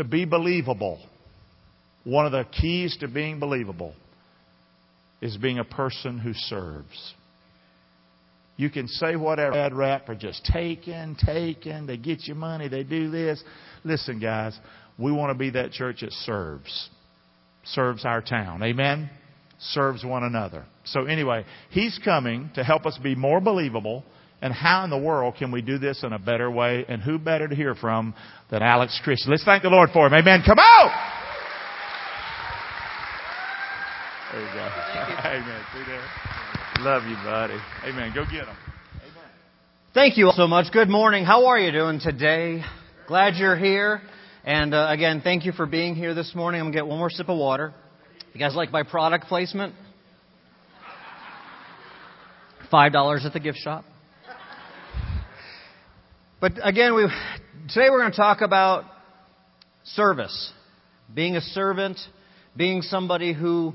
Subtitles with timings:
[0.00, 0.98] to be believable,
[2.04, 3.94] one of the keys to being believable
[5.20, 7.14] is being a person who serves.
[8.56, 12.82] You can say whatever bad rap for just taking, taking, they get you money, they
[12.82, 13.42] do this.
[13.84, 14.58] Listen, guys,
[14.98, 16.88] we want to be that church that serves.
[17.64, 18.62] Serves our town.
[18.62, 19.10] Amen?
[19.58, 20.64] Serves one another.
[20.84, 24.02] So anyway, he's coming to help us be more believable.
[24.42, 26.84] And how in the world can we do this in a better way?
[26.88, 28.14] And who better to hear from
[28.50, 29.30] than Alex Christian?
[29.30, 30.14] Let's thank the Lord for him.
[30.14, 30.42] Amen.
[30.46, 31.16] Come out!
[34.32, 34.60] There you go.
[35.24, 35.62] Amen.
[35.74, 36.04] See there?
[36.80, 37.58] Love you, buddy.
[37.84, 38.12] Amen.
[38.14, 38.56] Go get them.
[39.92, 40.72] Thank you all so much.
[40.72, 41.24] Good morning.
[41.24, 42.62] How are you doing today?
[43.08, 44.00] Glad you're here.
[44.44, 46.60] And uh, again, thank you for being here this morning.
[46.60, 47.74] I'm going to get one more sip of water.
[48.32, 49.74] You guys like my product placement?
[52.72, 53.84] $5 at the gift shop.
[56.40, 57.06] But again, we,
[57.68, 58.84] today we're going to talk about
[59.84, 60.52] service.
[61.14, 61.98] Being a servant,
[62.56, 63.74] being somebody who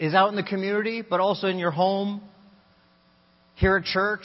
[0.00, 2.22] is out in the community, but also in your home,
[3.54, 4.24] here at church.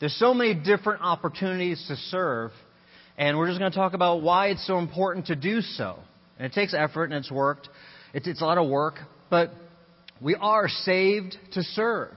[0.00, 2.50] There's so many different opportunities to serve,
[3.16, 5.98] and we're just going to talk about why it's so important to do so.
[6.38, 7.70] And it takes effort and it's worked.
[8.12, 8.96] It's, it's a lot of work,
[9.30, 9.50] but
[10.20, 12.12] we are saved to serve.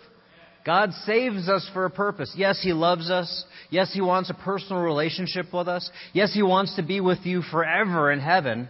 [0.65, 2.33] God saves us for a purpose.
[2.35, 3.45] Yes, He loves us.
[3.69, 5.89] Yes, He wants a personal relationship with us.
[6.13, 8.69] Yes, He wants to be with you forever in heaven.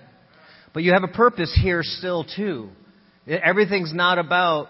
[0.73, 2.69] But you have a purpose here still too.
[3.27, 4.67] Everything's not about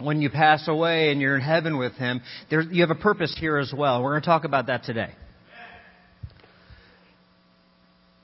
[0.00, 2.20] when you pass away and you're in heaven with Him.
[2.50, 4.02] There, you have a purpose here as well.
[4.02, 5.10] We're going to talk about that today.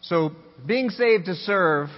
[0.02, 0.33] So,
[0.67, 1.89] being saved to serve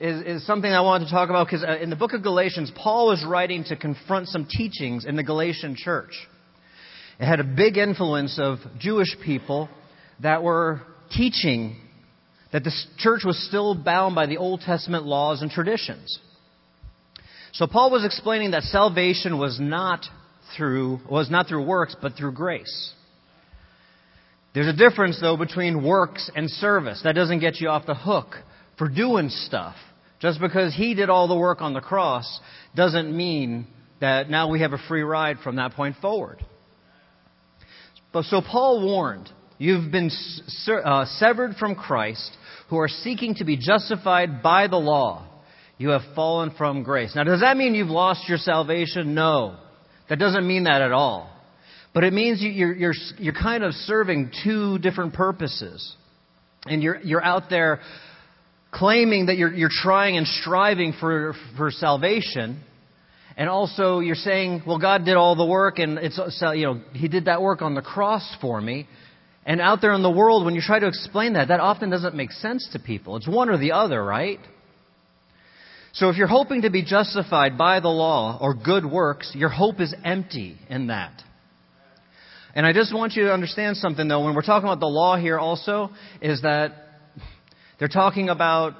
[0.00, 2.72] is, is something I wanted to talk about because uh, in the book of Galatians,
[2.74, 6.12] Paul was writing to confront some teachings in the Galatian church.
[7.20, 9.68] It had a big influence of Jewish people
[10.20, 11.76] that were teaching
[12.52, 16.18] that the church was still bound by the Old Testament laws and traditions.
[17.52, 20.04] So Paul was explaining that salvation was not
[20.56, 22.92] through was not through works but through grace.
[24.54, 27.00] There's a difference though between works and service.
[27.04, 28.36] That doesn't get you off the hook
[28.78, 29.76] for doing stuff.
[30.20, 32.40] Just because he did all the work on the cross
[32.74, 33.66] doesn't mean
[34.00, 36.44] that now we have a free ride from that point forward.
[38.12, 40.10] But so Paul warned, you've been
[40.68, 42.30] uh, severed from Christ
[42.70, 45.26] who are seeking to be justified by the law
[45.76, 47.12] you have fallen from grace.
[47.16, 49.14] Now, does that mean you've lost your salvation?
[49.14, 49.56] No.
[50.08, 51.30] That doesn't mean that at all.
[51.92, 55.94] But it means you're, you're, you're kind of serving two different purposes.
[56.66, 57.80] And you're, you're out there
[58.74, 62.62] claiming that you're, you're trying and striving for, for salvation.
[63.36, 66.18] And also you're saying, well, God did all the work and it's,
[66.54, 68.86] you know, He did that work on the cross for me.
[69.46, 72.14] And out there in the world, when you try to explain that, that often doesn't
[72.14, 73.16] make sense to people.
[73.16, 74.38] It's one or the other, right?
[75.92, 79.80] So if you're hoping to be justified by the law or good works, your hope
[79.80, 81.12] is empty in that.
[82.54, 85.16] And I just want you to understand something though, when we're talking about the law
[85.16, 85.90] here also,
[86.22, 86.83] is that
[87.84, 88.72] they're talking about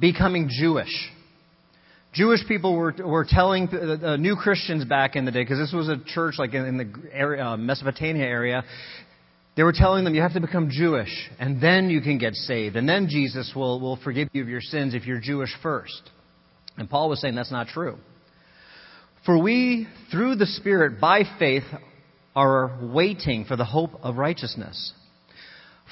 [0.00, 0.90] becoming Jewish.
[2.12, 5.88] Jewish people were, were telling uh, new Christians back in the day, because this was
[5.88, 8.64] a church like in, in the area, uh, Mesopotamia area,
[9.56, 12.74] they were telling them you have to become Jewish, and then you can get saved,
[12.74, 16.10] and then Jesus will, will forgive you of your sins if you're Jewish first.
[16.76, 17.96] And Paul was saying that's not true.
[19.24, 21.62] For we, through the Spirit, by faith,
[22.34, 24.94] are waiting for the hope of righteousness.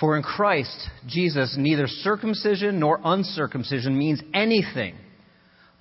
[0.00, 0.76] For in Christ,
[1.06, 4.94] Jesus, neither circumcision nor uncircumcision means anything,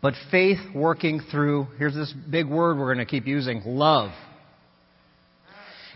[0.02, 4.12] but faith working through, here's this big word we're going to keep using, love.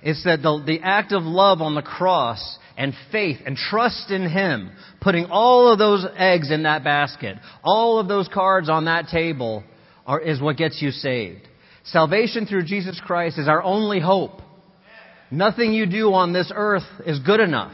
[0.03, 4.29] It's that the, the act of love on the cross and faith and trust in
[4.29, 9.07] Him, putting all of those eggs in that basket, all of those cards on that
[9.07, 9.63] table,
[10.05, 11.41] are, is what gets you saved.
[11.85, 14.41] Salvation through Jesus Christ is our only hope.
[15.31, 17.73] Nothing you do on this earth is good enough.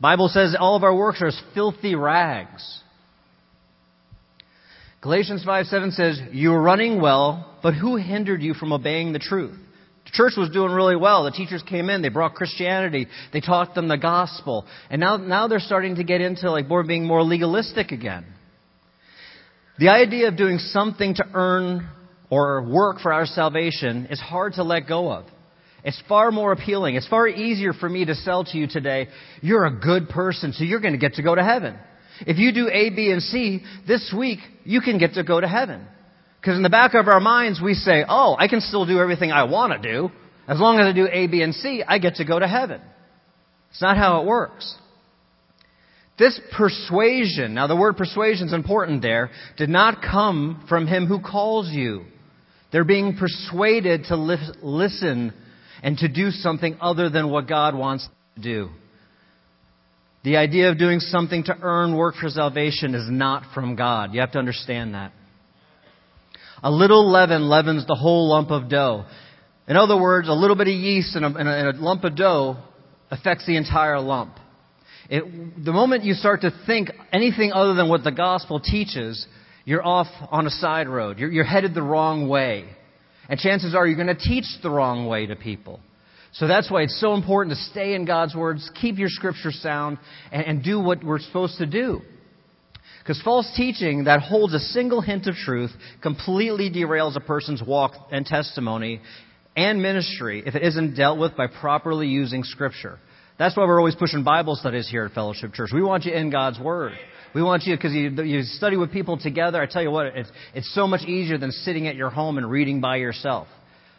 [0.00, 2.82] Bible says all of our works are as filthy rags.
[5.00, 9.18] Galatians 5 7 says, You are running well, but who hindered you from obeying the
[9.18, 9.56] truth?
[10.04, 11.24] The church was doing really well.
[11.24, 14.66] The teachers came in, they brought Christianity, they taught them the gospel.
[14.90, 18.24] And now, now they're starting to get into like more being more legalistic again.
[19.78, 21.88] The idea of doing something to earn
[22.30, 25.26] or work for our salvation is hard to let go of.
[25.86, 26.96] It's far more appealing.
[26.96, 29.06] It's far easier for me to sell to you today,
[29.40, 31.78] you're a good person, so you're going to get to go to heaven.
[32.26, 35.46] If you do A, B, and C, this week, you can get to go to
[35.46, 35.86] heaven.
[36.40, 39.30] Because in the back of our minds, we say, oh, I can still do everything
[39.30, 40.10] I want to do.
[40.48, 42.80] As long as I do A, B, and C, I get to go to heaven.
[43.70, 44.74] It's not how it works.
[46.18, 51.20] This persuasion, now the word persuasion is important there, did not come from him who
[51.20, 52.06] calls you.
[52.72, 55.32] They're being persuaded to li- listen
[55.82, 58.68] and to do something other than what God wants to do.
[60.24, 64.12] The idea of doing something to earn work for salvation is not from God.
[64.12, 65.12] You have to understand that.
[66.62, 69.04] A little leaven leavens the whole lump of dough.
[69.68, 72.04] In other words, a little bit of yeast in a, in a, in a lump
[72.04, 72.56] of dough
[73.10, 74.34] affects the entire lump.
[75.08, 79.26] It, the moment you start to think anything other than what the gospel teaches,
[79.64, 81.18] you're off on a side road.
[81.18, 82.64] You're, you're headed the wrong way.
[83.28, 85.80] And chances are you're going to teach the wrong way to people.
[86.32, 89.98] So that's why it's so important to stay in God's words, keep your scripture sound,
[90.30, 92.02] and, and do what we're supposed to do.
[93.00, 95.70] Because false teaching that holds a single hint of truth
[96.02, 99.00] completely derails a person's walk and testimony
[99.56, 102.98] and ministry if it isn't dealt with by properly using Scripture.
[103.38, 105.70] That's why we're always pushing Bible studies here at Fellowship Church.
[105.72, 106.92] We want you in God's Word.
[107.36, 109.60] We want you, because you, you study with people together.
[109.60, 112.50] I tell you what, it's, it's so much easier than sitting at your home and
[112.50, 113.46] reading by yourself.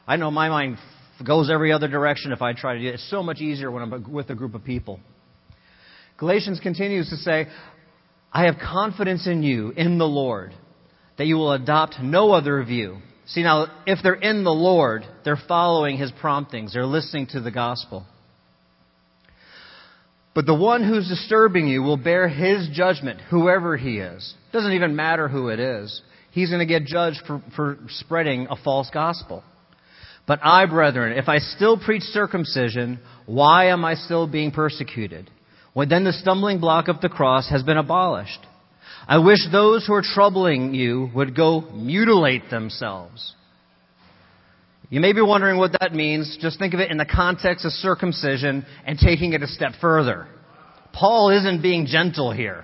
[0.07, 0.79] I know my mind
[1.23, 2.95] goes every other direction if I try to do it.
[2.95, 4.99] It's so much easier when I'm with a group of people.
[6.17, 7.45] Galatians continues to say,
[8.33, 10.51] I have confidence in you, in the Lord,
[11.19, 12.97] that you will adopt no other view.
[13.27, 17.51] See, now, if they're in the Lord, they're following his promptings, they're listening to the
[17.51, 18.03] gospel.
[20.37, 24.35] But the one who's disturbing you will bear his judgment, whoever he is.
[24.53, 25.99] Doesn't even matter who it is.
[26.29, 29.43] He's going to get judged for, for spreading a false gospel.
[30.27, 35.31] But I, brethren, if I still preach circumcision, why am I still being persecuted?
[35.73, 38.45] When then the stumbling block of the cross has been abolished.
[39.07, 43.33] I wish those who are troubling you would go mutilate themselves.
[44.89, 46.37] You may be wondering what that means.
[46.39, 50.27] Just think of it in the context of circumcision and taking it a step further.
[50.93, 52.63] Paul isn't being gentle here.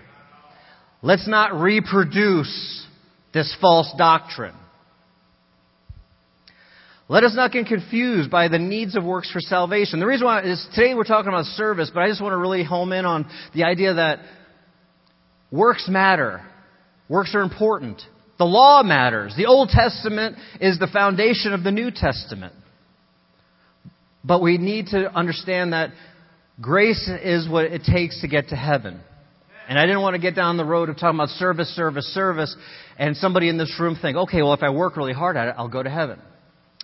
[1.02, 2.88] Let's not reproduce
[3.34, 4.56] this false doctrine.
[7.10, 10.00] Let us not get confused by the needs of works for salvation.
[10.00, 12.64] The reason why is today we're talking about service, but I just want to really
[12.64, 14.20] home in on the idea that
[15.52, 16.42] works matter.
[17.10, 18.02] Works are important.
[18.44, 19.34] The law matters.
[19.38, 22.54] The Old Testament is the foundation of the New Testament.
[24.22, 25.92] But we need to understand that
[26.60, 29.00] grace is what it takes to get to heaven.
[29.70, 32.54] And I didn't want to get down the road of talking about service, service, service,
[33.00, 35.56] and somebody in this room think, okay, well, if I work really hard at it,
[35.58, 36.20] I'll go to heaven.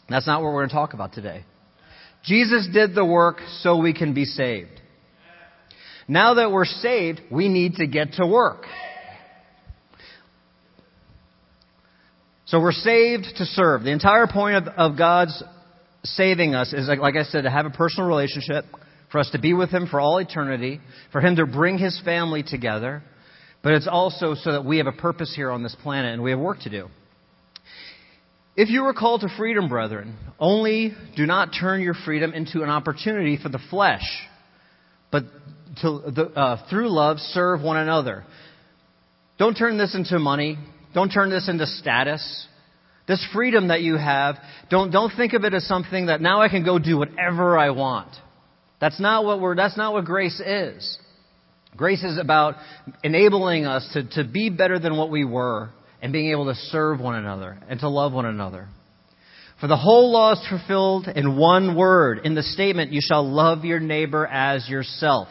[0.08, 1.44] That's not what we're going to talk about today.
[2.24, 4.80] Jesus did the work so we can be saved.
[6.08, 8.64] Now that we're saved, we need to get to work.
[12.50, 13.84] So we're saved to serve.
[13.84, 15.44] The entire point of, of God's
[16.04, 18.66] saving us is, like, like I said, to have a personal relationship,
[19.12, 20.80] for us to be with Him for all eternity,
[21.12, 23.04] for Him to bring His family together,
[23.62, 26.31] but it's also so that we have a purpose here on this planet and we
[26.31, 26.88] have work to do.
[28.56, 32.69] If you are called to freedom, brethren, only do not turn your freedom into an
[32.69, 34.04] opportunity for the flesh,
[35.12, 35.24] but
[35.81, 38.25] to, the, uh, through love serve one another.
[39.38, 40.57] Don't turn this into money.
[40.94, 42.47] Don't turn this into status.
[43.07, 44.36] This freedom that you have,
[44.69, 47.71] don't, don't think of it as something that now I can go do whatever I
[47.71, 48.09] want.
[48.80, 50.97] That's not what we're, that's not what grace is.
[51.75, 52.56] Grace is about
[53.03, 55.69] enabling us to, to be better than what we were
[56.01, 58.67] and being able to serve one another and to love one another.
[59.60, 63.65] For the whole law is fulfilled in one word, in the statement, you shall love
[63.65, 65.27] your neighbor as yourself.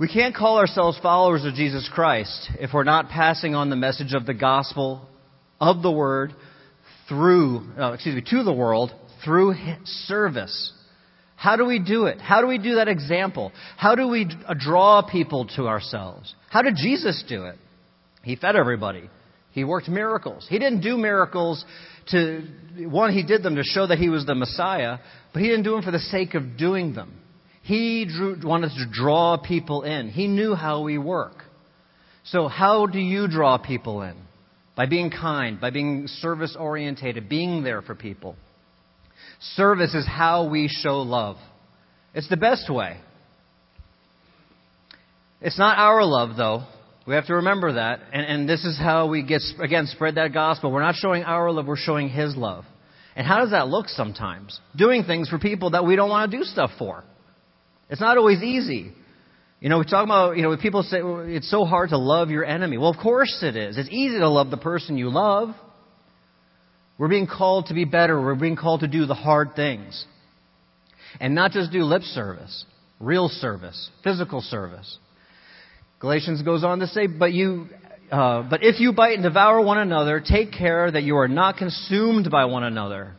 [0.00, 4.14] We can't call ourselves followers of Jesus Christ if we're not passing on the message
[4.14, 5.06] of the gospel
[5.60, 6.32] of the word
[7.06, 9.54] through, uh, excuse me, to the world through
[9.84, 10.72] service.
[11.36, 12.18] How do we do it?
[12.18, 13.52] How do we do that example?
[13.76, 14.26] How do we
[14.58, 16.34] draw people to ourselves?
[16.48, 17.58] How did Jesus do it?
[18.22, 19.10] He fed everybody.
[19.52, 20.46] He worked miracles.
[20.48, 21.62] He didn't do miracles
[22.08, 22.42] to,
[22.88, 24.96] one, he did them to show that he was the Messiah,
[25.34, 27.20] but he didn't do them for the sake of doing them.
[27.70, 30.08] He drew, wanted to draw people in.
[30.08, 31.44] He knew how we work.
[32.24, 34.16] So, how do you draw people in?
[34.74, 38.34] By being kind, by being service orientated, being there for people.
[39.54, 41.36] Service is how we show love.
[42.12, 42.96] It's the best way.
[45.40, 46.64] It's not our love, though.
[47.06, 48.00] We have to remember that.
[48.12, 50.72] And, and this is how we get, again, spread that gospel.
[50.72, 52.64] We're not showing our love, we're showing His love.
[53.14, 54.58] And how does that look sometimes?
[54.76, 57.04] Doing things for people that we don't want to do stuff for.
[57.90, 58.92] It's not always easy.
[59.60, 62.30] You know, we talk about, you know, people say well, it's so hard to love
[62.30, 62.78] your enemy.
[62.78, 63.76] Well, of course it is.
[63.76, 65.54] It's easy to love the person you love.
[66.96, 68.20] We're being called to be better.
[68.20, 70.06] We're being called to do the hard things.
[71.18, 72.64] And not just do lip service.
[73.00, 74.98] real service, physical service.
[75.98, 77.66] Galatians goes on to say, but you,
[78.12, 81.56] uh, but if you bite and devour one another, take care that you are not
[81.56, 83.14] consumed by one another.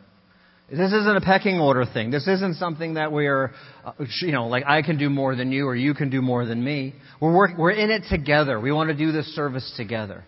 [0.72, 2.12] This isn't a pecking order thing.
[2.12, 3.52] This isn't something that we're,
[3.84, 6.46] uh, you know, like I can do more than you or you can do more
[6.46, 6.96] than me.
[7.20, 8.58] We're, work, we're in it together.
[8.58, 10.24] We want to do this service together.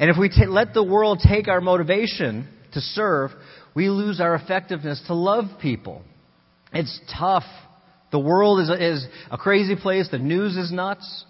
[0.00, 3.30] And if we t- let the world take our motivation to serve,
[3.72, 6.02] we lose our effectiveness to love people.
[6.72, 7.44] It's tough.
[8.10, 10.08] The world is a, is a crazy place.
[10.10, 11.24] The news is nuts.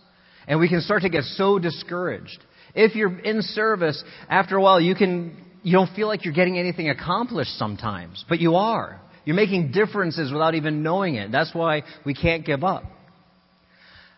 [0.48, 2.38] And we can start to get so discouraged.
[2.74, 6.58] If you're in service, after a while, you can, you don't feel like you're getting
[6.58, 9.00] anything accomplished sometimes, but you are.
[9.24, 11.30] You're making differences without even knowing it.
[11.30, 12.84] That's why we can't give up.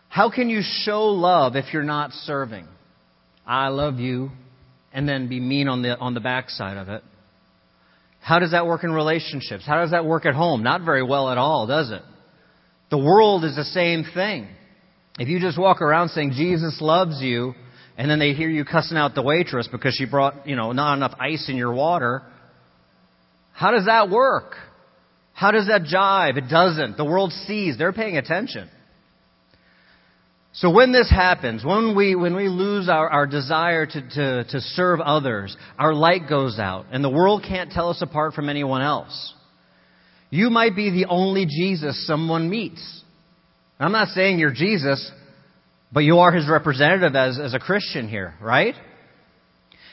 [0.09, 2.67] How can you show love if you're not serving?
[3.45, 4.29] I love you,
[4.93, 7.03] and then be mean on the, on the backside of it.
[8.21, 9.65] How does that work in relationships?
[9.65, 10.63] How does that work at home?
[10.63, 12.01] Not very well at all, does it?
[12.89, 14.47] The world is the same thing.
[15.19, 17.53] If you just walk around saying Jesus loves you,
[17.97, 20.95] and then they hear you cussing out the waitress because she brought, you know, not
[20.95, 22.23] enough ice in your water,
[23.53, 24.55] how does that work?
[25.33, 26.37] How does that jive?
[26.37, 26.97] It doesn't.
[26.97, 27.77] The world sees.
[27.77, 28.69] They're paying attention.
[30.53, 34.61] So when this happens, when we, when we lose our, our desire to, to, to
[34.61, 38.83] serve others, our light goes out, and the world can't tell us apart from anyone
[38.83, 39.33] else.
[40.29, 43.03] You might be the only Jesus someone meets.
[43.79, 45.11] I'm not saying you're Jesus,
[45.93, 48.75] but you are his representative as, as a Christian here, right?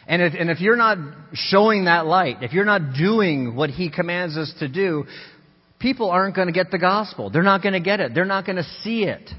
[0.07, 0.99] And if, and if you're not
[1.35, 5.05] showing that light, if you're not doing what he commands us to do,
[5.79, 7.31] people aren't going to get the gospel.
[7.31, 8.15] They're not going to get it.
[8.15, 9.31] They're not going to see it.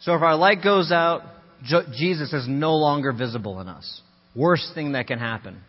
[0.00, 1.22] So if our light goes out,
[1.62, 4.00] Jesus is no longer visible in us.
[4.34, 5.60] Worst thing that can happen.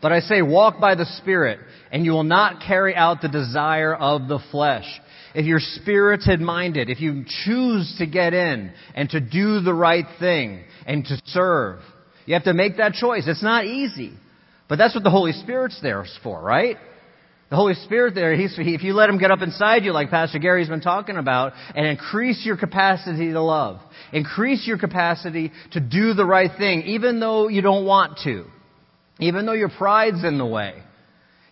[0.00, 1.58] But I say, walk by the Spirit,
[1.90, 4.84] and you will not carry out the desire of the flesh.
[5.36, 10.06] If you're spirited minded, if you choose to get in and to do the right
[10.18, 11.80] thing and to serve,
[12.24, 13.24] you have to make that choice.
[13.26, 14.14] It's not easy.
[14.66, 16.78] But that's what the Holy Spirit's there for, right?
[17.50, 20.38] The Holy Spirit there, He's if you let Him get up inside you, like Pastor
[20.38, 23.78] Gary's been talking about, and increase your capacity to love,
[24.14, 28.46] increase your capacity to do the right thing, even though you don't want to,
[29.20, 30.82] even though your pride's in the way.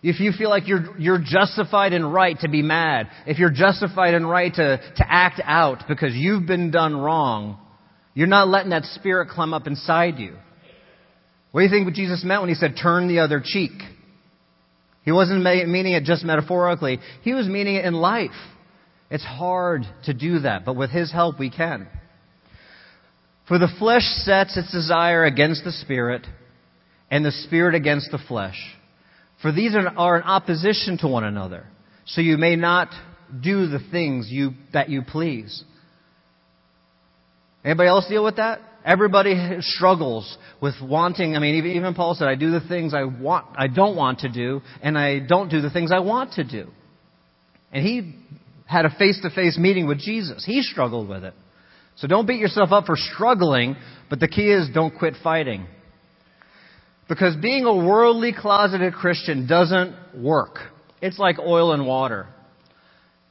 [0.07, 4.13] If you feel like you're, you're justified and right to be mad, if you're justified
[4.13, 7.57] and right to, to act out because you've been done wrong,
[8.13, 10.35] you're not letting that spirit climb up inside you.
[11.51, 13.71] What do you think Jesus meant when he said, turn the other cheek?
[15.01, 16.99] He wasn't meaning it just metaphorically.
[17.23, 18.29] He was meaning it in life.
[19.09, 21.87] It's hard to do that, but with His help we can.
[23.47, 26.27] For the flesh sets its desire against the Spirit,
[27.09, 28.59] and the Spirit against the flesh.
[29.45, 31.67] For these are in opposition to one another,
[32.05, 32.89] so you may not
[33.43, 35.63] do the things you, that you please.
[37.63, 38.59] Anybody else deal with that?
[38.83, 41.35] Everybody struggles with wanting.
[41.35, 44.21] I mean, even, even Paul said, "I do the things I want, I don't want
[44.21, 46.71] to do, and I don't do the things I want to do."
[47.71, 48.15] And he
[48.65, 50.43] had a face-to-face meeting with Jesus.
[50.43, 51.35] He struggled with it.
[51.97, 53.75] So don't beat yourself up for struggling,
[54.09, 55.67] but the key is don't quit fighting.
[57.07, 60.57] Because being a worldly closeted Christian doesn't work.
[61.01, 62.27] It's like oil and water.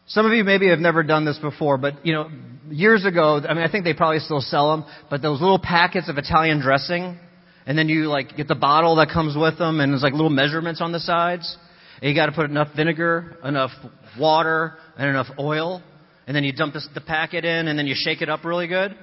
[0.07, 2.29] Some of you maybe have never done this before, but you know,
[2.71, 6.09] years ago, I mean, I think they probably still sell them, but those little packets
[6.09, 7.19] of Italian dressing,
[7.67, 10.31] and then you like get the bottle that comes with them, and there's like little
[10.31, 11.57] measurements on the sides.
[12.01, 13.71] And you got to put enough vinegar, enough
[14.19, 15.83] water, and enough oil,
[16.27, 18.67] and then you dump this, the packet in, and then you shake it up really
[18.67, 18.95] good.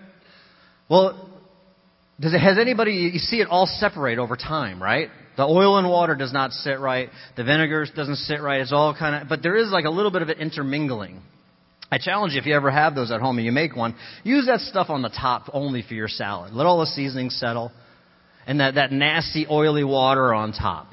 [0.87, 1.29] Well,
[2.21, 5.09] does it, has anybody, you see it all separate over time, right?
[5.37, 7.09] The oil and water does not sit right.
[7.35, 8.61] The vinegar doesn't sit right.
[8.61, 11.21] It's all kind of, but there is like a little bit of an intermingling.
[11.91, 14.45] I challenge you if you ever have those at home and you make one, use
[14.45, 16.53] that stuff on the top only for your salad.
[16.53, 17.71] Let all the seasonings settle
[18.45, 20.87] and that, that nasty oily water on top.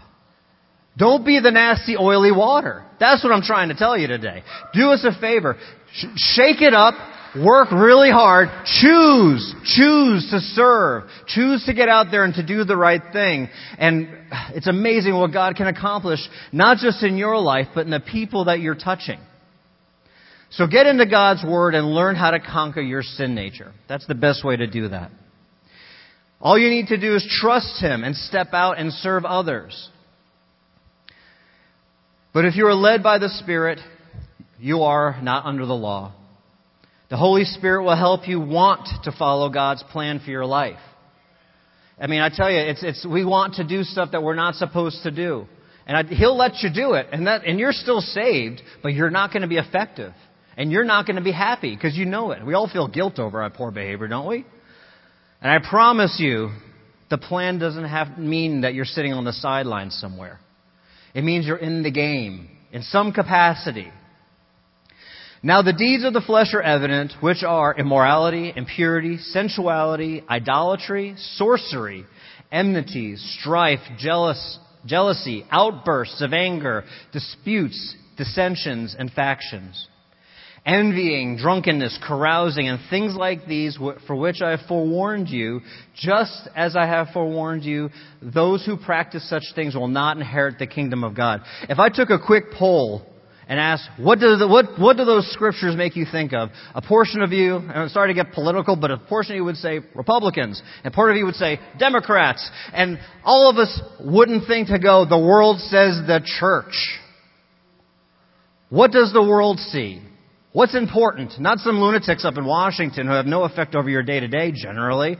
[0.97, 2.85] Don't be the nasty oily water.
[2.99, 4.42] That's what I'm trying to tell you today.
[4.75, 5.56] Do us a favor.
[5.92, 6.94] Sh- shake it up
[7.37, 8.49] Work really hard.
[8.64, 9.54] Choose.
[9.64, 11.04] Choose to serve.
[11.26, 13.49] Choose to get out there and to do the right thing.
[13.78, 14.08] And
[14.54, 16.20] it's amazing what God can accomplish,
[16.52, 19.20] not just in your life, but in the people that you're touching.
[20.50, 23.73] So get into God's Word and learn how to conquer your sin nature.
[23.88, 25.11] That's the best way to do that.
[26.40, 29.90] All you need to do is trust Him and step out and serve others.
[32.32, 33.80] But if you are led by the Spirit,
[34.58, 36.14] you are not under the law.
[37.11, 40.79] The Holy Spirit will help you want to follow God's plan for your life.
[42.00, 44.55] I mean, I tell you, it's, it's, we want to do stuff that we're not
[44.55, 45.47] supposed to do.
[45.87, 47.07] And I, He'll let you do it.
[47.12, 50.12] And that, and you're still saved, but you're not going to be effective.
[50.57, 52.45] And you're not going to be happy because you know it.
[52.45, 54.45] We all feel guilt over our poor behavior, don't we?
[55.41, 56.50] And I promise you,
[57.11, 60.41] the plan doesn't have mean that you're sitting on the sidelines somewhere.
[61.15, 63.91] It means you're in the game in some capacity.
[65.42, 72.04] Now the deeds of the flesh are evident, which are immorality, impurity, sensuality, idolatry, sorcery,
[72.50, 79.88] enmities, strife, jealous, jealousy, outbursts of anger, disputes, dissensions, and factions
[80.68, 85.61] envying, drunkenness, carousing, and things like these for which I have forewarned you,
[85.97, 87.88] just as I have forewarned you,
[88.21, 91.40] those who practice such things will not inherit the kingdom of God.
[91.68, 93.02] If I took a quick poll
[93.49, 96.50] and ask, what do, the, what, what do those scriptures make you think of?
[96.75, 99.45] A portion of you, and I'm sorry to get political, but a portion of you
[99.45, 104.47] would say Republicans, and part of you would say Democrats, and all of us wouldn't
[104.47, 107.00] think to go, the world says the church.
[108.69, 110.02] What does the world see?
[110.52, 111.40] What's important?
[111.40, 114.52] Not some lunatics up in Washington who have no effect over your day to day
[114.52, 115.17] generally.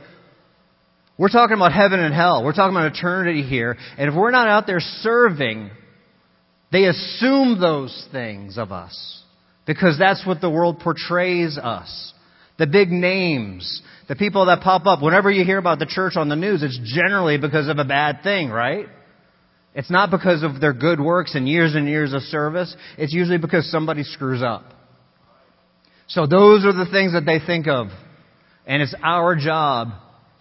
[1.17, 2.43] We're talking about heaven and hell.
[2.43, 3.75] We're talking about eternity here.
[3.97, 5.71] And if we're not out there serving,
[6.71, 9.23] they assume those things of us.
[9.65, 12.13] Because that's what the world portrays us.
[12.57, 15.01] The big names, the people that pop up.
[15.01, 18.21] Whenever you hear about the church on the news, it's generally because of a bad
[18.23, 18.87] thing, right?
[19.75, 22.75] It's not because of their good works and years and years of service.
[22.97, 24.63] It's usually because somebody screws up.
[26.07, 27.87] So those are the things that they think of.
[28.65, 29.89] And it's our job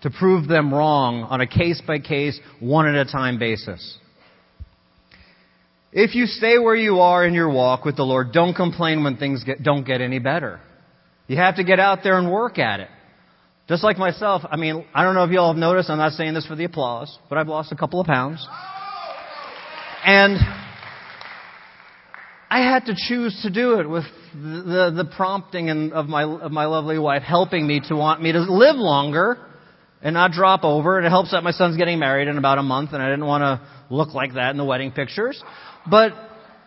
[0.02, 3.98] to prove them wrong on a case by case, one at a time basis.
[5.92, 9.16] If you stay where you are in your walk with the Lord, don't complain when
[9.16, 10.60] things get, don't get any better.
[11.28, 12.88] You have to get out there and work at it.
[13.68, 16.12] Just like myself, I mean, I don't know if you all have noticed, I'm not
[16.12, 18.46] saying this for the applause, but I've lost a couple of pounds.
[20.04, 20.38] And
[22.50, 26.50] I had to choose to do it with the, the prompting and, of my, of
[26.50, 29.38] my lovely wife helping me to want me to live longer
[30.02, 30.96] and not drop over.
[30.96, 33.26] And it helps that my son's getting married in about a month and I didn't
[33.26, 35.42] want to look like that in the wedding pictures.
[35.88, 36.12] But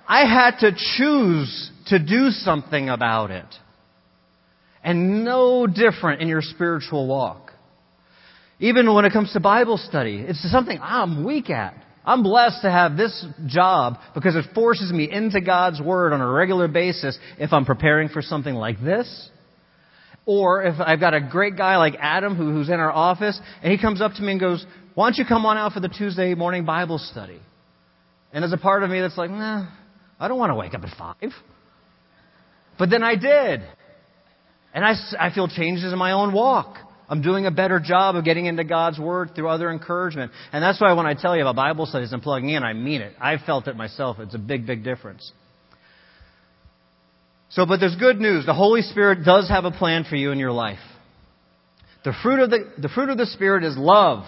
[0.07, 3.45] I had to choose to do something about it.
[4.83, 7.51] And no different in your spiritual walk.
[8.59, 11.75] Even when it comes to Bible study, it's something I'm weak at.
[12.03, 16.27] I'm blessed to have this job because it forces me into God's Word on a
[16.27, 19.29] regular basis if I'm preparing for something like this.
[20.25, 23.71] Or if I've got a great guy like Adam who, who's in our office and
[23.71, 25.89] he comes up to me and goes, why don't you come on out for the
[25.89, 27.39] Tuesday morning Bible study?
[28.31, 29.67] And there's a part of me that's like, nah,
[30.19, 31.31] I don't want to wake up at five.
[32.77, 33.61] But then I did.
[34.73, 36.77] And I, I feel changes in my own walk.
[37.09, 40.31] I'm doing a better job of getting into God's Word through other encouragement.
[40.53, 43.01] And that's why when I tell you about Bible studies and plugging in, I mean
[43.01, 43.13] it.
[43.19, 44.17] I've felt it myself.
[44.19, 45.29] It's a big, big difference.
[47.51, 48.45] So, but there's good news.
[48.45, 50.79] The Holy Spirit does have a plan for you in your life.
[52.05, 54.23] The fruit of the, the fruit of the Spirit is love,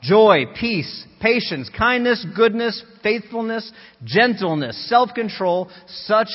[0.00, 3.70] joy, peace, patience, kindness, goodness, faithfulness,
[4.04, 5.70] gentleness, self-control.
[5.88, 6.28] Such,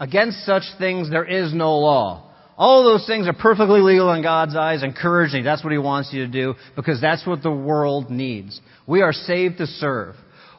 [0.00, 2.24] against such things there is no law.
[2.56, 5.44] All those things are perfectly legal in God's eyes, encouraging.
[5.44, 8.60] That's what He wants you to do because that's what the world needs.
[8.84, 10.16] We are saved to serve.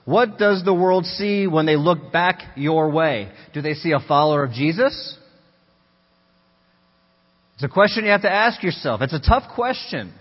[0.10, 3.32] What does the world see when they look back your way?
[3.54, 5.15] Do they see a follower of Jesus?
[7.54, 9.04] It's a question you have to ask yourself.
[9.04, 10.12] It's a tough question.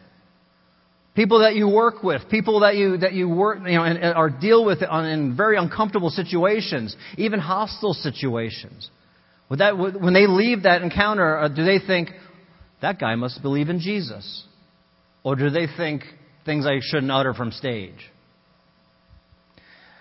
[1.17, 4.15] People that you work with, people that you that you work, you know, and, and,
[4.15, 8.91] or deal with in very uncomfortable situations, even hostile situations.
[9.49, 12.11] Would that, when they leave that encounter, uh, do they think,
[12.83, 14.45] that guy must believe in Jesus?
[15.25, 16.03] Or do they think
[16.45, 17.97] things I shouldn't utter from stage?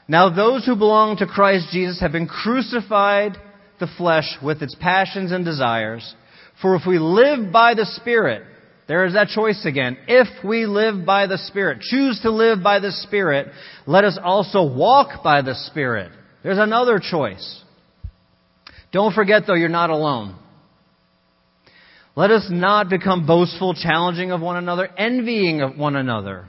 [0.07, 3.37] Now, those who belong to Christ Jesus have been crucified
[3.79, 6.15] the flesh with its passions and desires.
[6.61, 8.43] For if we live by the Spirit,
[8.87, 9.97] there is that choice again.
[10.07, 13.47] If we live by the Spirit, choose to live by the Spirit,
[13.85, 16.11] let us also walk by the Spirit.
[16.41, 17.63] There's another choice.
[18.93, 20.37] Don't forget, though, you're not alone.
[22.15, 26.45] Let us not become boastful, challenging of one another, envying of one another.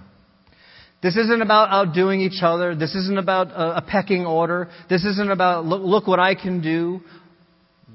[1.01, 2.75] This isn't about outdoing each other.
[2.75, 4.69] This isn't about a, pecking order.
[4.91, 7.01] This isn't about, look, look what I can do.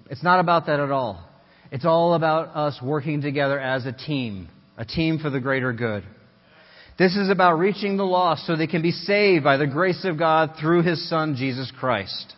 [0.10, 1.28] It's not about that at all.
[1.72, 6.04] It's all about us working together as a team, a team for the greater good.
[6.98, 10.18] This is about reaching the lost so they can be saved by the grace of
[10.18, 12.34] God through His Son, Jesus Christ.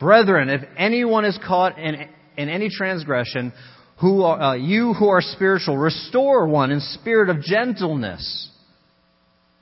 [0.00, 3.52] Brethren, if anyone is caught in, in any transgression,
[4.00, 8.50] who are, uh, you who are spiritual, restore one in spirit of gentleness.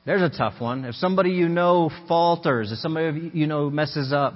[0.07, 0.85] There's a tough one.
[0.85, 4.35] If somebody you know falters, if somebody you know messes up,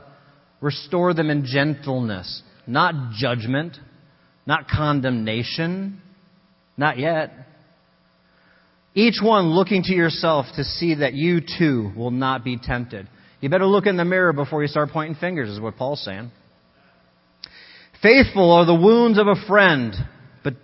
[0.61, 3.77] restore them in gentleness, not judgment,
[4.47, 6.03] not condemnation,
[6.77, 7.31] not yet.
[8.95, 13.09] Each one looking to yourself to see that you too will not be tempted.
[13.41, 16.33] You better look in the mirror before you start pointing fingers, is what Paul's saying.
[18.03, 19.95] Faithful are the wounds of a friend,
[20.43, 20.55] but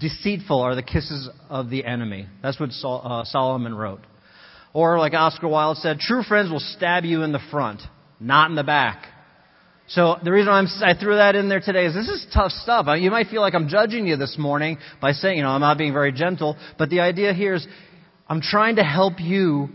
[0.00, 2.26] deceitful are the kisses of the enemy.
[2.42, 4.00] That's what uh, Solomon wrote.
[4.74, 7.80] Or, like Oscar Wilde said, true friends will stab you in the front,
[8.20, 9.06] not in the back.
[9.86, 12.86] So the reason I'm, I threw that in there today is this is tough stuff.
[12.98, 15.78] You might feel like I'm judging you this morning by saying, you know, I'm not
[15.78, 17.66] being very gentle, but the idea here is
[18.28, 19.68] I'm trying to help you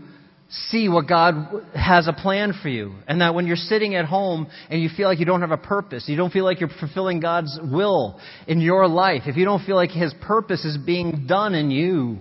[0.50, 2.94] see what God has a plan for you.
[3.06, 5.56] And that when you're sitting at home and you feel like you don't have a
[5.56, 9.64] purpose, you don't feel like you're fulfilling God's will in your life, if you don't
[9.64, 12.18] feel like His purpose is being done in you,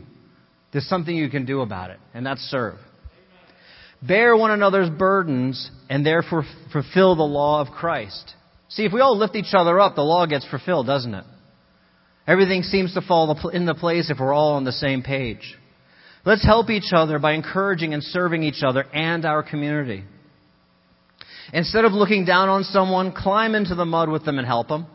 [0.72, 2.78] there's something you can do about it, and that's serve.
[4.02, 8.34] Bear one another's burdens and therefore fulfill the law of Christ.
[8.70, 11.26] See, if we all lift each other up, the law gets fulfilled, doesn't it?
[12.28, 15.58] Everything seems to fall into place if we're all on the same page.
[16.26, 20.04] Let's help each other by encouraging and serving each other and our community.
[21.52, 24.86] Instead of looking down on someone, climb into the mud with them and help them.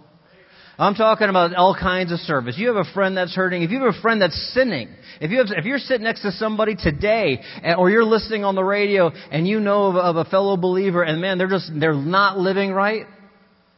[0.78, 2.56] I'm talking about all kinds of service.
[2.58, 3.62] You have a friend that's hurting.
[3.62, 4.88] If you have a friend that's sinning,
[5.20, 8.56] if you have, if you're sitting next to somebody today, eh, or you're listening on
[8.56, 11.94] the radio and you know of, of a fellow believer, and man, they're just they're
[11.94, 13.06] not living right,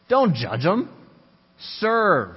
[0.09, 0.91] don't judge them.
[1.79, 2.37] Serve.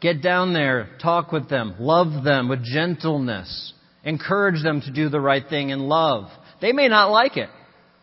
[0.00, 3.72] Get down there, talk with them, love them with gentleness,
[4.04, 6.30] encourage them to do the right thing in love.
[6.60, 7.48] They may not like it.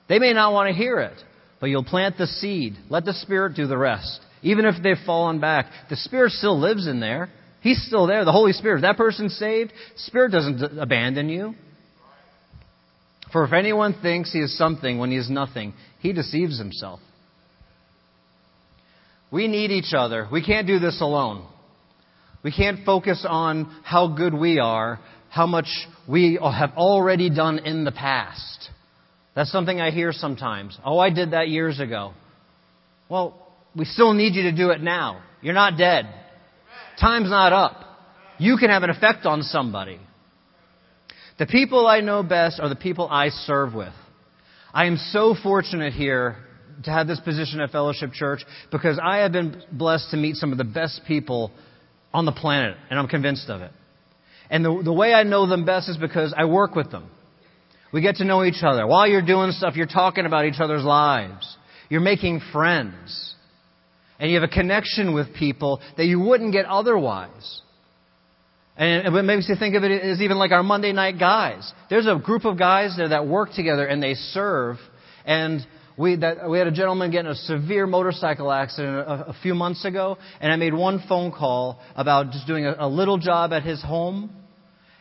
[0.10, 1.18] They may not want to hear it,
[1.60, 2.76] but you'll plant the seed.
[2.90, 4.20] Let the Spirit do the rest.
[4.42, 7.30] Even if they've fallen back, the Spirit still lives in there.
[7.62, 8.26] He's still there.
[8.26, 8.78] The Holy Spirit.
[8.78, 11.56] If that person's saved, Spirit doesn't abandon you.
[13.32, 17.00] For if anyone thinks he is something when he is nothing, he deceives himself.
[19.32, 20.28] We need each other.
[20.32, 21.46] We can't do this alone.
[22.44, 25.68] We can't focus on how good we are, how much
[26.08, 28.70] we have already done in the past.
[29.36, 30.78] That's something I hear sometimes.
[30.86, 32.14] Oh, I did that years ago.
[33.10, 33.45] Well,
[33.76, 35.22] we still need you to do it now.
[35.42, 36.06] You're not dead.
[37.00, 37.82] Time's not up.
[38.38, 40.00] You can have an effect on somebody.
[41.38, 43.94] The people I know best are the people I serve with.
[44.74, 46.38] I am so fortunate here
[46.84, 50.52] to have this position at Fellowship Church because I have been blessed to meet some
[50.52, 51.52] of the best people
[52.14, 53.72] on the planet, and I'm convinced of it.
[54.50, 57.10] And the, the way I know them best is because I work with them.
[57.92, 58.86] We get to know each other.
[58.86, 61.58] While you're doing stuff, you're talking about each other's lives.
[61.90, 63.35] You're making friends.
[64.20, 67.62] And you have a connection with people that you wouldn't get otherwise.
[68.78, 71.72] And it makes you think of it as even like our Monday night guys.
[71.90, 74.78] There's a group of guys there that work together and they serve.
[75.26, 75.66] And
[75.98, 79.56] we, that, we had a gentleman get in a severe motorcycle accident a, a, few
[79.56, 83.54] months ago, and I made one phone call about just doing a, a little job
[83.54, 84.30] at his home.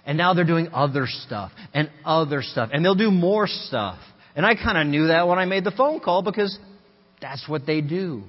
[0.06, 2.68] And now they're doing other stuff and other stuff.
[2.72, 3.98] And they'll do more stuff.
[4.36, 6.56] And I kind of knew that when I made the phone call because
[7.22, 8.24] that's what they do.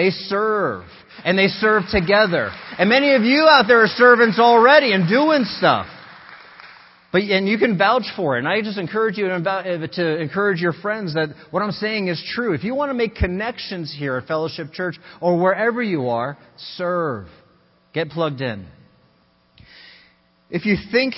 [0.00, 0.84] They serve.
[1.26, 2.50] And they serve together.
[2.78, 5.88] And many of you out there are servants already and doing stuff.
[7.12, 8.38] But, and you can vouch for it.
[8.38, 12.22] And I just encourage you uh, to encourage your friends that what I'm saying is
[12.34, 12.54] true.
[12.54, 16.38] If you want to make connections here at Fellowship Church or wherever you are,
[16.76, 17.26] serve.
[17.92, 18.66] Get plugged in.
[20.48, 21.12] If you think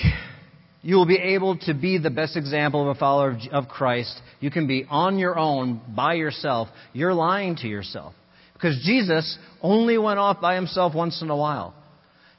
[0.81, 4.51] you will be able to be the best example of a follower of Christ, you
[4.51, 6.67] can be on your own, by yourself.
[6.91, 8.13] You're lying to yourself.
[8.63, 11.75] Because Jesus only went off by himself once in a while.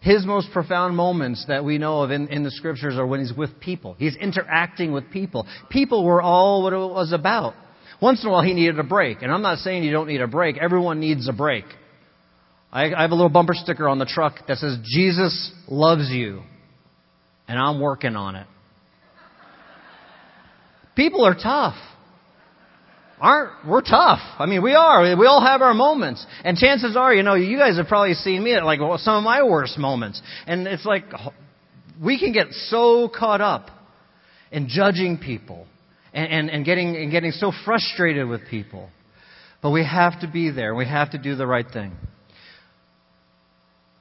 [0.01, 3.35] His most profound moments that we know of in, in the scriptures are when he's
[3.35, 3.95] with people.
[3.99, 5.47] He's interacting with people.
[5.69, 7.53] People were all what it was about.
[8.01, 9.21] Once in a while he needed a break.
[9.21, 10.57] And I'm not saying you don't need a break.
[10.57, 11.67] Everyone needs a break.
[12.73, 16.41] I, I have a little bumper sticker on the truck that says, Jesus loves you.
[17.49, 18.47] And I'm working on it.
[20.97, 21.77] People are tough
[23.21, 24.21] aren't we're tough.
[24.39, 25.17] I mean, we are.
[25.17, 26.25] We all have our moments.
[26.45, 29.25] And chances are, you know, you guys have probably seen me at like some of
[29.25, 30.21] my worst moments.
[30.47, 31.05] And it's like
[32.03, 33.71] we can get so caught up
[34.51, 35.67] in judging people
[36.13, 38.89] and, and, and getting and getting so frustrated with people.
[39.63, 40.75] But we have to be there.
[40.75, 41.93] We have to do the right thing.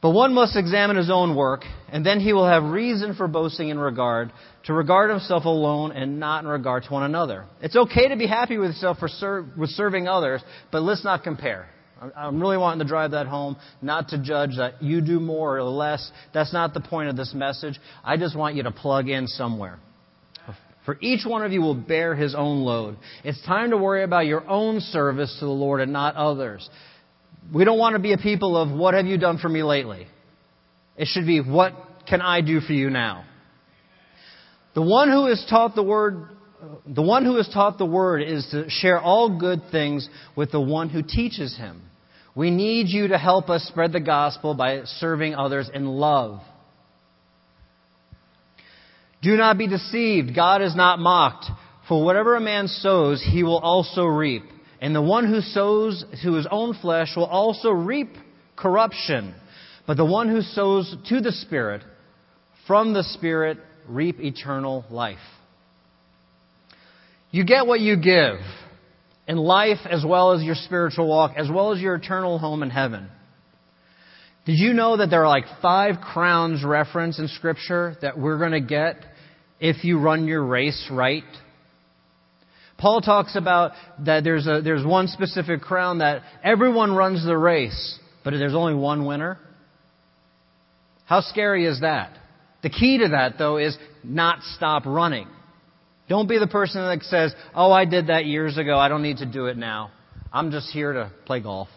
[0.03, 3.69] But one must examine his own work, and then he will have reason for boasting
[3.69, 4.33] in regard
[4.65, 7.45] to regard himself alone and not in regard to one another.
[7.61, 11.23] It's okay to be happy with yourself for ser- with serving others, but let's not
[11.23, 11.69] compare.
[12.17, 15.63] I'm really wanting to drive that home, not to judge that you do more or
[15.63, 16.11] less.
[16.33, 17.79] That's not the point of this message.
[18.03, 19.79] I just want you to plug in somewhere.
[20.85, 22.97] For each one of you will bear his own load.
[23.23, 26.69] It's time to worry about your own service to the Lord and not others.
[27.51, 30.07] We don't want to be a people of what have you done for me lately?
[30.97, 31.73] It should be what
[32.07, 33.25] can I do for you now?
[34.75, 36.27] The one who is taught the word
[36.87, 40.61] the one who is taught the word is to share all good things with the
[40.61, 41.81] one who teaches him.
[42.35, 46.39] We need you to help us spread the gospel by serving others in love.
[49.21, 50.35] Do not be deceived.
[50.35, 51.45] God is not mocked.
[51.87, 54.43] For whatever a man sows, he will also reap.
[54.83, 58.09] And the one who sows to his own flesh will also reap
[58.57, 59.33] corruption.
[59.87, 61.81] But the one who sows to the Spirit,
[62.67, 65.23] from the Spirit, reap eternal life.
[67.31, 68.35] You get what you give
[69.25, 72.69] in life as well as your spiritual walk, as well as your eternal home in
[72.69, 73.07] heaven.
[74.45, 78.51] Did you know that there are like five crowns reference in Scripture that we're going
[78.51, 78.97] to get
[79.61, 81.23] if you run your race right?
[82.83, 87.97] Paul talks about that there's, a, there's one specific crown that everyone runs the race,
[88.25, 89.39] but there's only one winner.
[91.05, 92.11] How scary is that?
[92.61, 95.29] The key to that, though, is not stop running.
[96.09, 98.77] Don't be the person that says, Oh, I did that years ago.
[98.77, 99.89] I don't need to do it now.
[100.33, 101.69] I'm just here to play golf.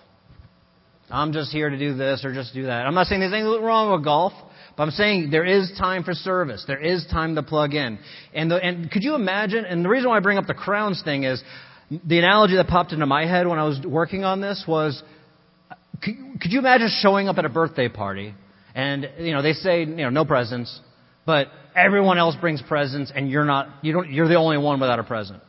[1.08, 2.84] I'm just here to do this or just do that.
[2.84, 4.32] I'm not saying there's anything wrong with golf,
[4.76, 6.64] but I'm saying there is time for service.
[6.66, 7.98] There is time to plug in.
[8.34, 9.64] And, the, and could you imagine?
[9.64, 11.42] And the reason why I bring up the crowns thing is
[11.90, 15.02] the analogy that popped into my head when I was working on this was
[16.02, 18.34] could, could you imagine showing up at a birthday party
[18.74, 20.80] and, you know, they say, you know, no presents,
[21.24, 24.98] but everyone else brings presents and you're not, you don't, you're the only one without
[24.98, 25.42] a present.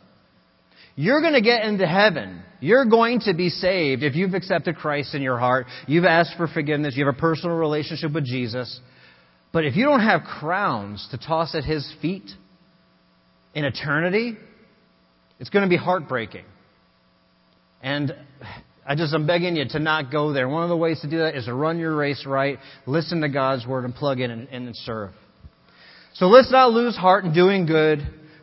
[0.95, 2.41] You're going to get into heaven.
[2.59, 5.67] You're going to be saved if you've accepted Christ in your heart.
[5.85, 6.95] You've asked for forgiveness.
[6.95, 8.79] You have a personal relationship with Jesus.
[9.51, 12.29] But if you don't have crowns to toss at His feet
[13.53, 14.37] in eternity,
[15.39, 16.45] it's going to be heartbreaking.
[17.81, 18.13] And
[18.85, 20.47] I just, I'm begging you to not go there.
[20.47, 23.29] One of the ways to do that is to run your race right, listen to
[23.29, 25.11] God's Word, and plug in and, and serve.
[26.15, 27.99] So let's not lose heart in doing good,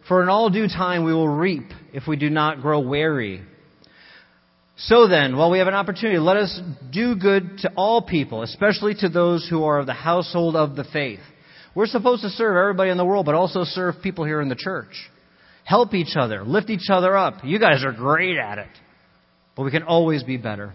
[0.07, 3.43] for in all due time we will reap if we do not grow weary.
[4.77, 6.61] So then, while we have an opportunity, let us
[6.93, 10.85] do good to all people, especially to those who are of the household of the
[10.85, 11.21] faith.
[11.75, 14.57] We're supposed to serve everybody in the world, but also serve people here in the
[14.57, 15.11] church.
[15.65, 17.45] Help each other, lift each other up.
[17.45, 18.69] You guys are great at it,
[19.57, 20.75] but we can always be better.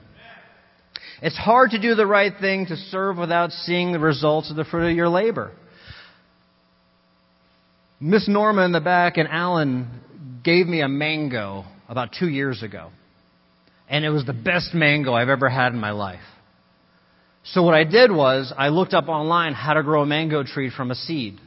[1.21, 4.63] It's hard to do the right thing to serve without seeing the results of the
[4.63, 5.51] fruit of your labor.
[7.99, 12.91] Miss Norma in the back and Alan gave me a mango about two years ago.
[13.89, 16.19] And it was the best mango I've ever had in my life.
[17.43, 20.69] So what I did was I looked up online how to grow a mango tree
[20.75, 21.39] from a seed.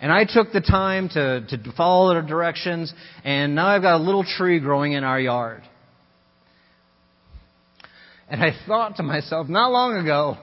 [0.00, 2.92] And I took the time to, to follow the directions,
[3.24, 5.62] and now I've got a little tree growing in our yard.
[8.28, 10.36] And I thought to myself, not long ago,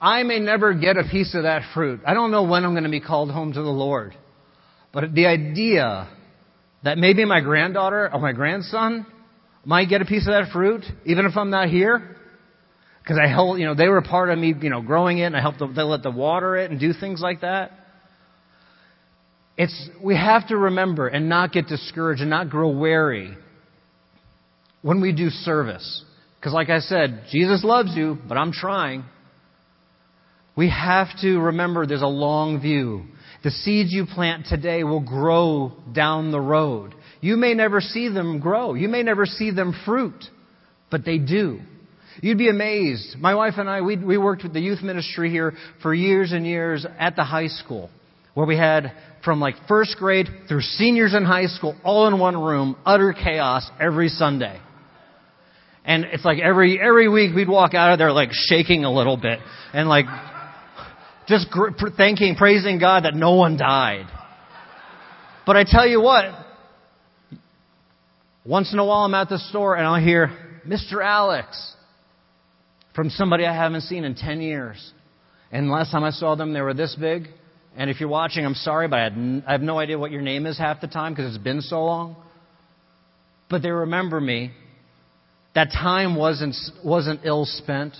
[0.00, 2.00] I may never get a piece of that fruit.
[2.06, 4.14] I don't know when I'm going to be called home to the Lord.
[4.92, 6.08] But the idea
[6.82, 9.06] that maybe my granddaughter or my grandson
[9.64, 12.16] might get a piece of that fruit, even if I'm not here,
[13.02, 15.36] because I helped, you know, they were part of me, you know, growing it, and
[15.36, 17.72] I helped them, they let them water it and do things like that.
[19.56, 23.36] It's, we have to remember and not get discouraged and not grow weary
[24.82, 26.04] when we do service.
[26.40, 29.04] Because like I said, Jesus loves you, but I'm trying.
[30.56, 33.04] We have to remember there's a long view.
[33.44, 36.94] The seeds you plant today will grow down the road.
[37.24, 38.74] You may never see them grow.
[38.74, 40.26] You may never see them fruit,
[40.90, 41.58] but they do.
[42.20, 43.16] You'd be amazed.
[43.16, 46.46] My wife and I, we, we worked with the youth ministry here for years and
[46.46, 47.88] years at the high school,
[48.34, 48.92] where we had
[49.24, 53.70] from like first grade through seniors in high school, all in one room, utter chaos
[53.80, 54.60] every Sunday.
[55.82, 59.16] And it's like every, every week we'd walk out of there like shaking a little
[59.16, 59.38] bit
[59.72, 60.04] and like
[61.26, 61.46] just
[61.96, 64.08] thanking, praising God that no one died.
[65.46, 66.43] But I tell you what,
[68.44, 70.30] once in a while I'm at the store and I'll hear,
[70.66, 71.04] Mr.
[71.04, 71.74] Alex,
[72.94, 74.92] from somebody I haven't seen in 10 years.
[75.50, 77.28] And last time I saw them, they were this big.
[77.76, 80.22] And if you're watching, I'm sorry, but I, n- I have no idea what your
[80.22, 82.16] name is half the time because it's been so long.
[83.50, 84.52] But they remember me.
[85.54, 87.94] That time wasn't, wasn't ill spent.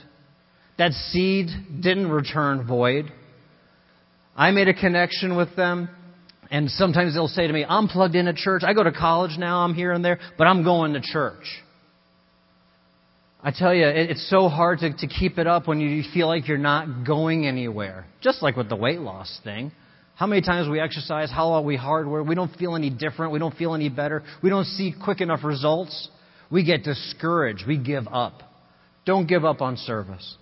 [0.79, 1.49] That seed
[1.81, 3.07] didn't return void.
[4.37, 5.89] I made a connection with them,
[6.51, 8.63] and sometimes they'll say to me, I'm plugged in at church.
[8.65, 11.45] I go to college now, I'm here and there, but I'm going to church.
[13.43, 16.49] I tell you, it's so hard to, to keep it up when you feel like
[16.49, 18.07] you're not going anywhere.
[18.23, 19.71] Just like with the weight loss thing.
[20.17, 23.33] How many times we exercise, how long we hard work, we don't feel any different,
[23.33, 26.09] we don't feel any better, we don't see quick enough results.
[26.51, 28.43] We get discouraged, we give up.
[29.05, 30.37] Don't give up on service.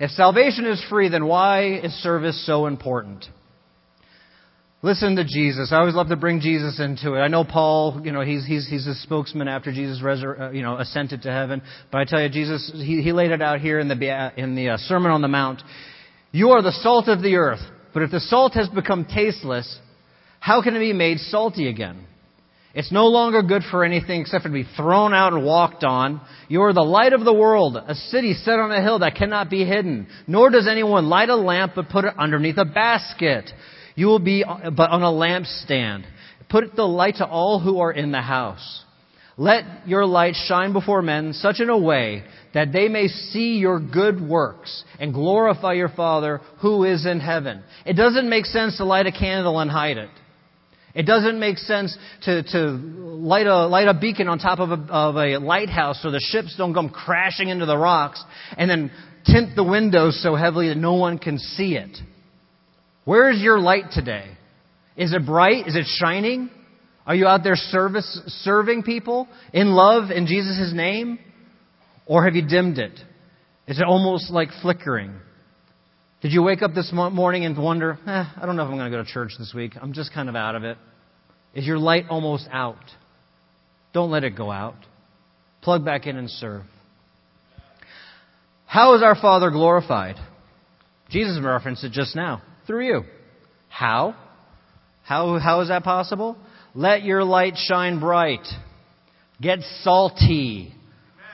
[0.00, 3.24] If salvation is free, then why is service so important?
[4.84, 5.70] Listen to Jesus.
[5.70, 7.20] I always love to bring Jesus into it.
[7.20, 10.62] I know Paul, you know, he's, he's, he's a spokesman after Jesus resur- uh, you
[10.62, 11.62] know, ascended to heaven.
[11.92, 14.70] But I tell you, Jesus, he, he laid it out here in the, in the
[14.70, 15.62] uh, Sermon on the Mount.
[16.32, 17.60] You are the salt of the earth.
[17.94, 19.78] But if the salt has become tasteless,
[20.40, 22.04] how can it be made salty again?
[22.74, 26.22] It's no longer good for anything except to be thrown out and walked on.
[26.48, 29.48] You are the light of the world, a city set on a hill that cannot
[29.48, 30.08] be hidden.
[30.26, 33.48] Nor does anyone light a lamp but put it underneath a basket.
[33.94, 36.04] You will be uh, but on a lampstand.
[36.48, 38.84] Put the light to all who are in the house.
[39.38, 43.80] Let your light shine before men such in a way that they may see your
[43.80, 47.62] good works and glorify your Father who is in heaven.
[47.86, 50.10] It doesn't make sense to light a candle and hide it.
[50.94, 54.92] It doesn't make sense to, to light, a, light a beacon on top of a,
[54.92, 58.22] of a lighthouse so the ships don't come crashing into the rocks
[58.58, 58.90] and then
[59.24, 61.96] tint the windows so heavily that no one can see it.
[63.04, 64.26] Where is your light today?
[64.96, 65.66] Is it bright?
[65.66, 66.50] Is it shining?
[67.06, 71.18] Are you out there service, serving people in love in Jesus' name?
[72.06, 72.98] Or have you dimmed it?
[73.66, 75.14] Is it almost like flickering?
[76.20, 78.90] Did you wake up this morning and wonder, eh, I don't know if I'm going
[78.90, 79.72] to go to church this week.
[79.80, 80.78] I'm just kind of out of it.
[81.54, 82.76] Is your light almost out?
[83.92, 84.76] Don't let it go out.
[85.62, 86.62] Plug back in and serve.
[88.66, 90.16] How is our Father glorified?
[91.10, 92.42] Jesus referenced it just now.
[92.66, 93.02] Through you.
[93.68, 94.14] How?
[95.04, 96.36] How, how is that possible?
[96.74, 98.46] Let your light shine bright.
[99.40, 100.72] Get salty.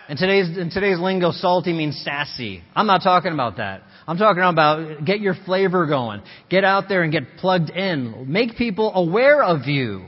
[0.09, 2.63] In today's, in today's lingo, salty means sassy.
[2.75, 3.83] I'm not talking about that.
[4.07, 6.23] I'm talking about get your flavor going.
[6.49, 8.25] Get out there and get plugged in.
[8.27, 10.07] Make people aware of you.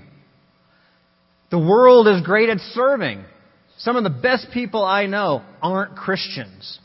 [1.51, 3.25] The world is great at serving.
[3.79, 6.79] Some of the best people I know aren't Christians.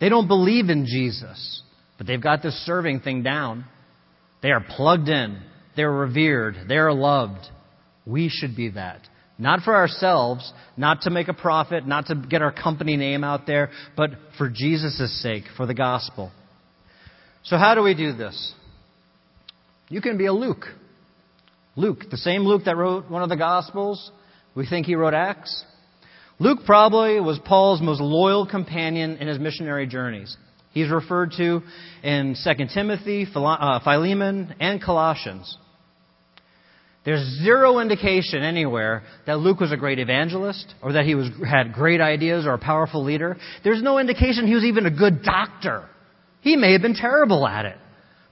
[0.00, 1.62] They don't believe in Jesus,
[1.98, 3.64] but they've got this serving thing down.
[4.42, 5.40] They are plugged in.
[5.76, 6.56] They're revered.
[6.68, 7.46] They're loved.
[8.06, 9.00] We should be that.
[9.38, 13.46] Not for ourselves, not to make a profit, not to get our company name out
[13.46, 16.30] there, but for Jesus' sake, for the gospel.
[17.42, 18.54] So how do we do this?
[19.88, 20.64] You can be a Luke.
[21.76, 24.10] Luke, the same Luke that wrote one of the gospels.
[24.54, 25.64] We think he wrote Acts.
[26.38, 30.36] Luke probably was Paul's most loyal companion in his missionary journeys.
[30.74, 31.62] He's referred to
[32.02, 35.56] in 2 Timothy, uh, Philemon, and Colossians.
[37.04, 41.74] There's zero indication anywhere that Luke was a great evangelist or that he was, had
[41.74, 43.36] great ideas or a powerful leader.
[43.62, 45.88] There's no indication he was even a good doctor.
[46.40, 47.76] He may have been terrible at it.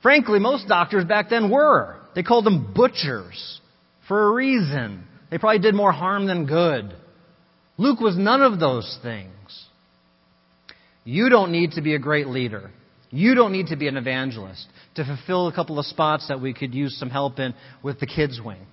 [0.03, 1.97] Frankly, most doctors back then were.
[2.15, 3.61] They called them butchers
[4.09, 5.05] for a reason.
[5.31, 6.95] They probably did more harm than good.
[7.79, 9.62] Luke was none of those things.
[11.05, 12.71] You don't need to be a great leader.
[13.11, 16.55] You don't need to be an evangelist to fulfill a couple of spots that we
[16.55, 18.67] could use some help in with the kids wing.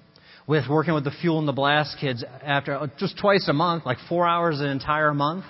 [0.48, 3.86] With working with the fuel and the blast kids after uh, just twice a month,
[3.86, 5.46] like four hours an entire month.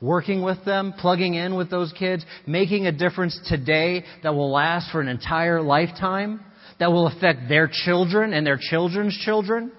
[0.00, 4.90] Working with them, plugging in with those kids, making a difference today that will last
[4.92, 6.40] for an entire lifetime,
[6.78, 9.72] that will affect their children and their children's children.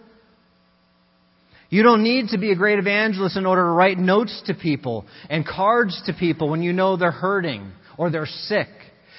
[1.76, 5.06] You don't need to be a great evangelist in order to write notes to people
[5.30, 8.70] and cards to people when you know they're hurting or they're sick.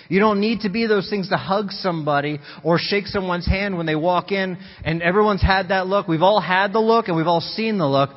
[0.08, 3.84] You don't need to be those things to hug somebody or shake someone's hand when
[3.84, 6.08] they walk in and everyone's had that look.
[6.08, 8.08] We've all had the look and we've all seen the look.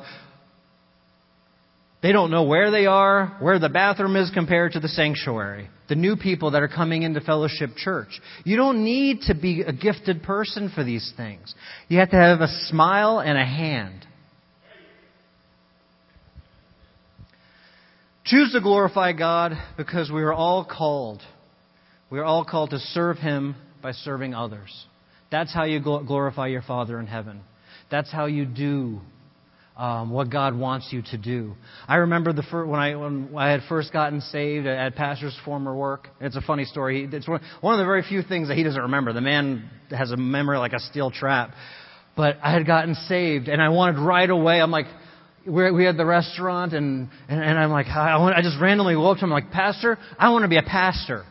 [2.02, 5.68] They don't know where they are, where the bathroom is compared to the sanctuary.
[5.90, 8.18] The new people that are coming into Fellowship Church.
[8.44, 11.54] You don't need to be a gifted person for these things.
[11.88, 14.06] You have to have a smile and a hand.
[18.24, 21.22] Choose to glorify God because we are all called.
[22.10, 24.84] We are all called to serve Him by serving others.
[25.30, 27.40] That's how you glorify your Father in heaven.
[27.90, 29.00] That's how you do
[29.76, 31.54] um, what God wants you to do.
[31.88, 35.74] I remember the first, when I when I had first gotten saved at Pastor's former
[35.74, 36.08] work.
[36.20, 37.08] It's a funny story.
[37.10, 39.14] It's one, one of the very few things that he doesn't remember.
[39.14, 41.52] The man has a memory like a steel trap.
[42.16, 44.60] But I had gotten saved, and I wanted right away.
[44.60, 44.86] I'm like,
[45.46, 48.96] we're, we had the restaurant, and, and, and I'm like, I, want, I just randomly
[48.96, 51.24] woke up to him, I'm like, Pastor, I want to be a pastor.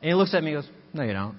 [0.00, 1.36] And he looks at me and goes, No, you don't.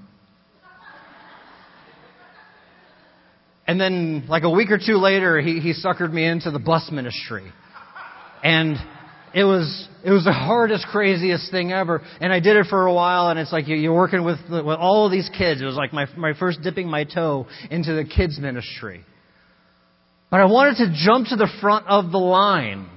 [3.67, 6.89] And then, like a week or two later, he, he suckered me into the bus
[6.91, 7.53] ministry.
[8.43, 8.77] And
[9.33, 12.01] it was it was the hardest, craziest thing ever.
[12.19, 15.05] And I did it for a while, and it's like you're working with, with all
[15.05, 15.61] of these kids.
[15.61, 19.05] It was like my my first dipping my toe into the kids ministry.
[20.29, 22.87] But I wanted to jump to the front of the line.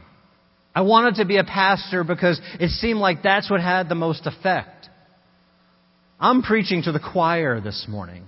[0.75, 4.27] I wanted to be a pastor because it seemed like that's what had the most
[4.27, 4.89] effect.
[6.21, 8.25] I'm preaching to the choir this morning.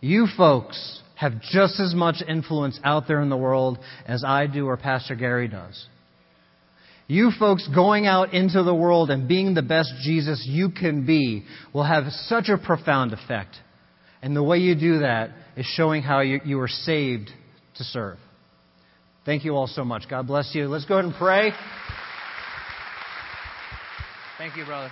[0.00, 4.66] You folks have just as much influence out there in the world as I do
[4.66, 5.86] or Pastor Gary does.
[7.08, 11.44] You folks going out into the world and being the best Jesus you can be
[11.72, 13.54] will have such a profound effect.
[14.22, 17.30] And the way you do that is showing how you, you are saved
[17.82, 18.18] to serve.
[19.24, 20.08] Thank you all so much.
[20.08, 20.68] God bless you.
[20.68, 21.52] Let's go ahead and pray.
[24.38, 24.90] Thank you, brother.